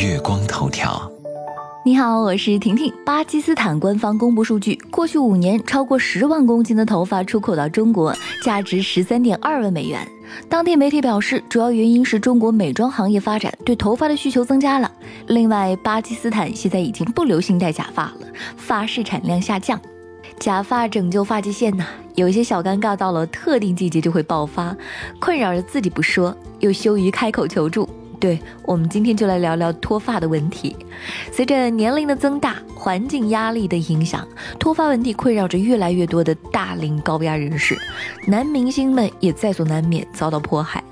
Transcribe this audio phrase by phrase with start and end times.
[0.00, 1.12] 月光头条。
[1.84, 2.90] 你好，我是婷婷。
[3.04, 10.00] 巴基斯坦官方公布数据，过去五年，超过十万公斤的头发出口到中国，价值十三点二万美元。
[10.48, 14.90] 当地媒体表示，主要原因是中国美妆行业发展，对头发的需求增加了。
[15.26, 18.26] 另外，巴基斯坦现在已经不流行戴假发了，
[18.56, 19.78] 发饰产量下降。
[20.38, 24.74] 假发拯救发际线呐，有一些小尴尬，到了特定季节就会爆发，
[25.18, 27.86] 困扰着自己不说，又羞于开口求助。
[28.20, 30.76] 对我们今天就来聊聊脱发的问题。
[31.32, 37.76] 随着年龄的增大，环境压力的影响，脱发问题困扰着越来越多的大龄高压人士，
[38.26, 40.84] 男明星们也在所难免遭到迫害。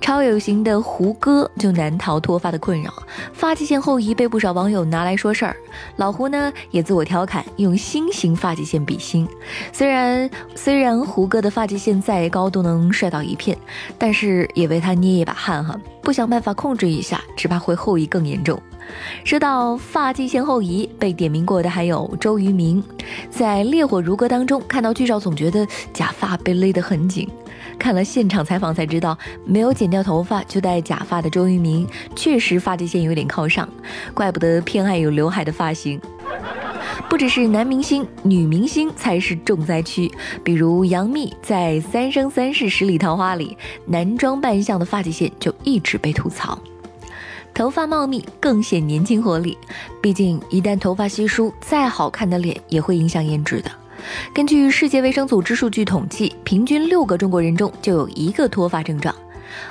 [0.00, 2.92] 超有型的胡歌就难逃脱发的困扰，
[3.32, 5.56] 发际线后移被不少网友拿来说事儿。
[5.96, 9.28] 老胡呢也自我调侃，用新型发际线比心。
[9.72, 13.56] 虽然虽然胡歌的发际线再高都能帅到一片，
[13.98, 15.78] 但是也为他捏一把汗哈。
[16.02, 18.60] 不想办法控制一下，只怕会后移更严重。
[19.24, 22.82] 说到发际线后移，被点名过的还有周渝民。
[23.30, 27.28] 在《烈火如歌》当中看到剧照，总觉得假发被勒得很紧。
[27.78, 29.16] 看了现场采访才知道，
[29.52, 31.86] 没有剪掉头发就戴假发的周渝民，
[32.16, 33.68] 确实发际线有点靠上，
[34.14, 36.00] 怪不得偏爱有刘海的发型。
[37.06, 40.10] 不只是男明星，女明星才是重灾区。
[40.42, 46.58] 比如杨幂在《三生三世十里桃花》里，男装扮相的发际线就一直被吐槽。
[47.52, 49.58] 头发茂密更显年轻活力，
[50.00, 53.70] 毕竟一旦头发稀疏，再好看的脸也会影响颜值的。
[54.32, 59.14] 根据世界卫生组织数据统计，平均六个中国人中就有一个脱发症状，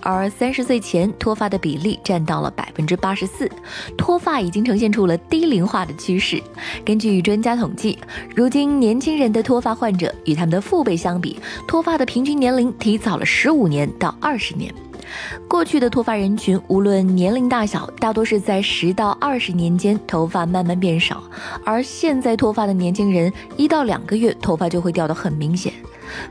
[0.00, 3.50] 而三十岁前脱发的比例占到了百分之八十四，
[3.96, 6.42] 脱发已经呈现出了低龄化的趋势。
[6.84, 7.98] 根据专家统计，
[8.34, 14.72] 如今年轻人的脱发患者与他们的父辈相比，脱发的平均年龄提早了十五年到二十年。
[15.48, 21.22] 过去的脱发人群，无论年龄大小，大多是在十到二十年间头发慢慢变少，
[21.64, 25.72] 而现在脱发的年轻人，一到两个月头发就会掉得很明显。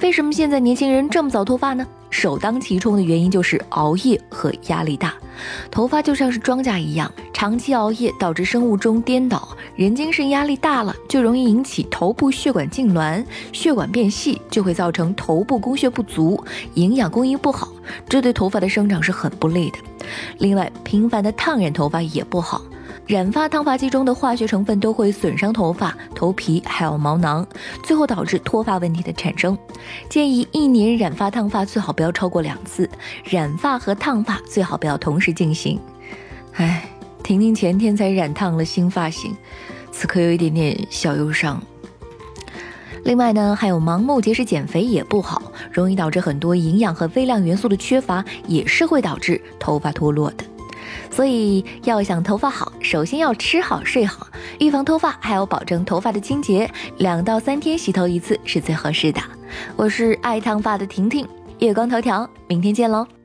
[0.00, 1.86] 为什么现在年轻人这么早脱发呢？
[2.10, 5.14] 首当其冲的原因就是熬夜和压力大。
[5.70, 16.42] 头发就像是庄稼一样，长期熬夜导致生物钟颠倒，人精神压力大了，就容易引起头部血管痉挛，血管变细，就会造成头部供血不足，
[16.74, 17.68] 营养供应不好，
[18.08, 19.78] 这对头发的生长是很不利的。
[20.38, 22.60] 另外，频繁的烫染头发也不好。
[23.06, 27.46] 染发烫发剂中的化学成分都会损伤头发、头皮还有毛囊，
[27.82, 29.56] 最后导致脱发问题的产生。
[30.08, 32.88] 建议一年染发烫发最好不要超过两次，
[33.24, 35.80] 染发和烫发最好不要同时进行。
[36.54, 36.88] 唉，
[37.22, 39.36] 婷婷前天才染烫了新发型，
[39.90, 41.60] 此刻有一点点小忧伤。
[43.02, 45.42] 另外呢，还有盲目节食减肥也不好，
[45.72, 50.44] 容易导致很多营养和微量元素的缺乏，也是会导致头发脱落的。
[51.10, 54.26] 所以要想头发好，首先要吃好睡好，
[54.58, 59.20] 预防脱发还要保证头发的清洁，两到三天洗头一次是最合适的。
[59.76, 61.26] 我是爱烫发的婷婷，
[61.58, 63.19] 月光头条，明天见喽。